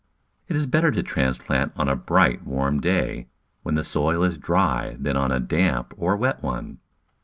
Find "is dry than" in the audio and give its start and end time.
4.23-5.15